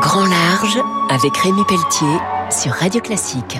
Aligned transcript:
Grand 0.00 0.26
Large 0.26 0.78
avec 1.10 1.36
Rémi 1.36 1.64
Pelletier 1.66 2.18
sur 2.50 2.72
Radio 2.72 3.00
Classique. 3.00 3.58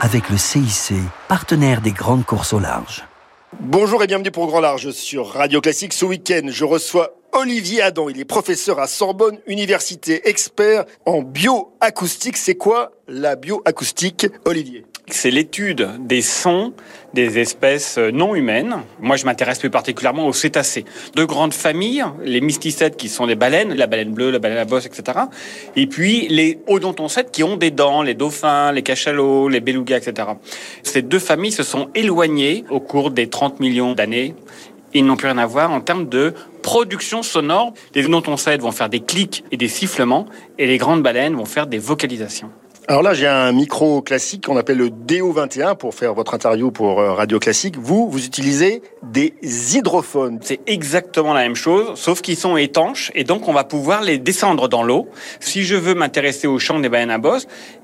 Avec 0.00 0.28
le 0.28 0.36
CIC, 0.36 0.94
partenaire 1.28 1.80
des 1.80 1.92
grandes 1.92 2.26
courses 2.26 2.52
au 2.52 2.58
large. 2.58 3.04
Bonjour 3.60 4.02
et 4.02 4.06
bienvenue 4.06 4.30
pour 4.30 4.46
Grand 4.46 4.60
Large 4.60 4.90
sur 4.90 5.28
Radio 5.28 5.60
Classique. 5.60 5.92
Ce 5.92 6.04
week-end, 6.04 6.42
je 6.48 6.64
reçois 6.64 7.14
Olivier 7.32 7.82
Adam. 7.82 8.08
Il 8.08 8.20
est 8.20 8.24
professeur 8.24 8.78
à 8.78 8.86
Sorbonne 8.86 9.38
Université, 9.46 10.28
expert 10.28 10.84
en 11.06 11.22
bioacoustique. 11.22 12.36
C'est 12.36 12.56
quoi 12.56 12.92
la 13.08 13.36
bioacoustique, 13.36 14.26
Olivier? 14.44 14.84
C'est 15.14 15.30
l'étude 15.30 15.88
des 16.00 16.22
sons 16.22 16.72
des 17.14 17.38
espèces 17.38 17.98
non 17.98 18.34
humaines. 18.34 18.76
Moi, 19.00 19.16
je 19.16 19.26
m'intéresse 19.26 19.58
plus 19.58 19.70
particulièrement 19.70 20.26
aux 20.26 20.32
cétacés. 20.32 20.84
De 21.14 21.24
grandes 21.24 21.54
familles, 21.54 22.04
les 22.24 22.40
mysticètes 22.40 22.96
qui 22.96 23.08
sont 23.08 23.26
des 23.26 23.34
baleines, 23.34 23.74
la 23.74 23.86
baleine 23.86 24.12
bleue, 24.12 24.30
la 24.30 24.38
baleine 24.38 24.58
à 24.58 24.64
bosse, 24.64 24.86
etc. 24.86 25.18
Et 25.76 25.86
puis 25.86 26.26
les 26.28 26.58
odontoncètes 26.66 27.30
qui 27.30 27.42
ont 27.42 27.56
des 27.56 27.70
dents, 27.70 28.02
les 28.02 28.14
dauphins, 28.14 28.72
les 28.72 28.82
cachalots, 28.82 29.48
les 29.48 29.60
belugas, 29.60 29.98
etc. 29.98 30.28
Ces 30.82 31.02
deux 31.02 31.18
familles 31.18 31.52
se 31.52 31.62
sont 31.62 31.90
éloignées 31.94 32.64
au 32.70 32.80
cours 32.80 33.10
des 33.10 33.28
30 33.28 33.60
millions 33.60 33.92
d'années. 33.92 34.34
Ils 34.94 35.04
n'ont 35.04 35.16
plus 35.16 35.28
rien 35.28 35.38
à 35.38 35.46
voir 35.46 35.70
en 35.70 35.80
termes 35.80 36.08
de 36.08 36.34
production 36.62 37.22
sonore. 37.22 37.72
Les 37.94 38.04
odontoncètes 38.04 38.60
vont 38.60 38.72
faire 38.72 38.88
des 38.88 39.00
clics 39.00 39.44
et 39.50 39.56
des 39.56 39.68
sifflements, 39.68 40.26
et 40.58 40.66
les 40.66 40.78
grandes 40.78 41.02
baleines 41.02 41.34
vont 41.34 41.46
faire 41.46 41.66
des 41.66 41.78
vocalisations. 41.78 42.50
Alors 42.88 43.04
là, 43.04 43.14
j'ai 43.14 43.28
un 43.28 43.52
micro 43.52 44.02
classique 44.02 44.46
qu'on 44.46 44.56
appelle 44.56 44.78
le 44.78 44.88
DO21 44.88 45.76
pour 45.76 45.94
faire 45.94 46.14
votre 46.14 46.34
interview 46.34 46.72
pour 46.72 46.98
euh, 46.98 47.12
Radio 47.12 47.38
Classique. 47.38 47.76
Vous, 47.78 48.10
vous 48.10 48.26
utilisez 48.26 48.82
des 49.04 49.34
hydrophones. 49.72 50.40
C'est 50.42 50.58
exactement 50.66 51.32
la 51.32 51.42
même 51.42 51.54
chose, 51.54 51.92
sauf 51.94 52.22
qu'ils 52.22 52.36
sont 52.36 52.56
étanches 52.56 53.12
et 53.14 53.22
donc 53.22 53.46
on 53.46 53.52
va 53.52 53.62
pouvoir 53.62 54.02
les 54.02 54.18
descendre 54.18 54.68
dans 54.68 54.82
l'eau. 54.82 55.08
Si 55.38 55.62
je 55.62 55.76
veux 55.76 55.94
m'intéresser 55.94 56.48
au 56.48 56.58
chant 56.58 56.80
des 56.80 56.88
baleines 56.88 57.16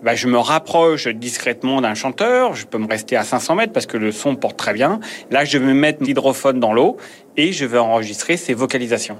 bah, 0.03 0.17
je 0.17 0.27
me 0.27 0.39
rapproche 0.39 1.06
discrètement 1.06 1.80
d'un 1.80 1.95
chanteur. 1.95 2.55
Je 2.55 2.67
peux 2.67 2.78
me 2.78 2.89
rester 2.89 3.17
à 3.17 3.23
500 3.23 3.55
mètres 3.55 3.73
parce 3.73 3.86
que 3.86 3.98
le 3.98 4.11
son 4.11 4.34
porte 4.34 4.56
très 4.56 4.73
bien. 4.73 4.98
Là, 5.30 5.45
je 5.45 5.58
vais 5.58 5.75
mettre 5.75 6.03
l'hydrophone 6.03 6.58
dans 6.58 6.73
l'eau 6.73 6.97
et 7.36 7.53
je 7.53 7.64
vais 7.67 7.78
enregistrer 7.78 8.36
ces 8.36 8.53
vocalisations. 8.53 9.19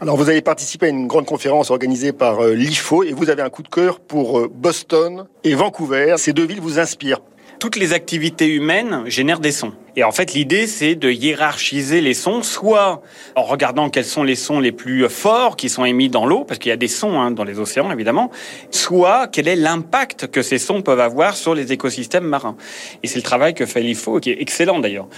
Alors 0.00 0.16
vous 0.16 0.28
avez 0.28 0.42
participé 0.42 0.86
à 0.86 0.88
une 0.90 1.08
grande 1.08 1.26
conférence 1.26 1.72
organisée 1.72 2.12
par 2.12 2.40
euh, 2.40 2.54
l'IFO 2.54 3.02
et 3.02 3.12
vous 3.12 3.30
avez 3.30 3.42
un 3.42 3.50
coup 3.50 3.64
de 3.64 3.68
cœur 3.68 3.98
pour 3.98 4.38
euh, 4.38 4.48
Boston 4.48 5.26
et 5.42 5.56
Vancouver. 5.56 6.14
Ces 6.18 6.32
deux 6.32 6.46
villes 6.46 6.60
vous 6.60 6.78
inspirent. 6.78 7.18
Toutes 7.58 7.74
les 7.74 7.92
activités 7.92 8.46
humaines 8.46 9.02
génèrent 9.06 9.40
des 9.40 9.50
sons. 9.50 9.72
Et 9.98 10.04
en 10.04 10.12
fait, 10.12 10.32
l'idée, 10.32 10.68
c'est 10.68 10.94
de 10.94 11.10
hiérarchiser 11.10 12.00
les 12.00 12.14
sons, 12.14 12.44
soit 12.44 13.02
en 13.34 13.42
regardant 13.42 13.90
quels 13.90 14.04
sont 14.04 14.22
les 14.22 14.36
sons 14.36 14.60
les 14.60 14.70
plus 14.70 15.08
forts 15.08 15.56
qui 15.56 15.68
sont 15.68 15.84
émis 15.84 16.08
dans 16.08 16.24
l'eau, 16.24 16.44
parce 16.44 16.60
qu'il 16.60 16.70
y 16.70 16.72
a 16.72 16.76
des 16.76 16.86
sons 16.86 17.20
hein, 17.20 17.32
dans 17.32 17.42
les 17.42 17.58
océans, 17.58 17.90
évidemment, 17.90 18.30
soit 18.70 19.26
quel 19.26 19.48
est 19.48 19.56
l'impact 19.56 20.28
que 20.28 20.40
ces 20.40 20.58
sons 20.58 20.82
peuvent 20.82 21.00
avoir 21.00 21.34
sur 21.34 21.52
les 21.52 21.72
écosystèmes 21.72 22.26
marins. 22.26 22.56
Et 23.02 23.08
c'est 23.08 23.16
le 23.16 23.24
travail 23.24 23.54
que 23.54 23.66
fait 23.66 23.80
l'IFO, 23.80 24.20
qui 24.20 24.30
est 24.30 24.40
excellent 24.40 24.78
d'ailleurs. 24.78 25.08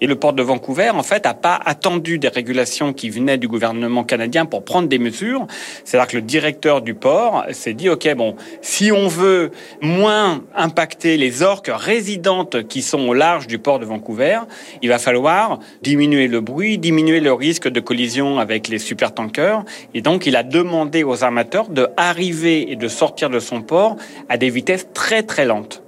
Et 0.00 0.08
le 0.08 0.16
port 0.16 0.32
de 0.32 0.42
Vancouver, 0.42 0.90
en 0.90 1.04
fait, 1.04 1.26
n'a 1.26 1.34
pas 1.34 1.60
attendu 1.64 2.18
des 2.18 2.26
régulations 2.26 2.92
qui 2.92 3.10
venaient 3.10 3.38
du 3.38 3.46
gouvernement 3.46 4.02
canadien 4.02 4.46
pour 4.46 4.64
prendre 4.64 4.88
des 4.88 4.98
mesures. 4.98 5.46
C'est-à-dire 5.84 6.08
que 6.08 6.16
le 6.16 6.22
directeur 6.22 6.82
du 6.82 6.94
port 6.94 7.44
s'est 7.52 7.74
dit, 7.74 7.88
OK, 7.88 8.12
bon, 8.16 8.34
si 8.62 8.90
on 8.90 9.06
veut 9.06 9.52
moins 9.80 10.42
impacter 10.56 11.18
les 11.18 11.42
orques 11.44 11.70
résidentes 11.72 12.66
qui 12.66 12.82
sont 12.82 13.06
au 13.06 13.14
large 13.14 13.46
du 13.46 13.60
port 13.60 13.78
de 13.78 13.84
Vancouver, 13.84 14.23
il 14.82 14.88
va 14.88 14.98
falloir 14.98 15.58
diminuer 15.82 16.28
le 16.28 16.40
bruit, 16.40 16.78
diminuer 16.78 17.20
le 17.20 17.32
risque 17.32 17.68
de 17.68 17.80
collision 17.80 18.38
avec 18.38 18.68
les 18.68 18.78
supertankers. 18.78 19.64
Et 19.94 20.00
donc, 20.00 20.26
il 20.26 20.36
a 20.36 20.42
demandé 20.42 21.04
aux 21.04 21.24
armateurs 21.24 21.68
de 21.68 21.88
arriver 21.96 22.70
et 22.70 22.76
de 22.76 22.88
sortir 22.88 23.30
de 23.30 23.38
son 23.38 23.62
port 23.62 23.96
à 24.28 24.36
des 24.36 24.50
vitesses 24.50 24.88
très 24.92 25.22
très 25.22 25.44
lentes. 25.44 25.82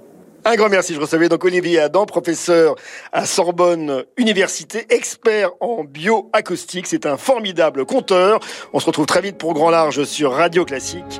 Un 0.45 0.55
grand 0.55 0.69
merci. 0.69 0.93
Je 0.93 0.99
recevais 1.01 1.27
donc 1.27 1.43
Olivier 1.43 1.79
Adam, 1.79 2.05
professeur 2.05 2.75
à 3.11 3.25
Sorbonne 3.25 4.05
Université, 4.15 4.85
expert 4.89 5.49
en 5.59 5.83
bioacoustique. 5.83 6.87
C'est 6.87 7.05
un 7.05 7.17
formidable 7.17 7.85
conteur. 7.85 8.39
On 8.71 8.79
se 8.79 8.85
retrouve 8.85 9.05
très 9.05 9.19
vite 9.19 9.37
pour 9.37 9.53
Grand 9.53 9.71
Large 9.71 10.05
sur 10.05 10.31
Radio 10.31 10.63
Classique. 10.63 11.19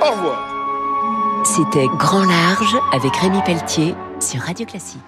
Au 0.00 0.10
revoir. 0.12 0.54
C'était 1.44 1.86
Grand 1.98 2.24
Large 2.24 2.76
avec 2.92 3.16
Rémi 3.16 3.42
Pelletier 3.44 3.94
sur 4.20 4.40
Radio 4.40 4.64
Classique. 4.64 5.00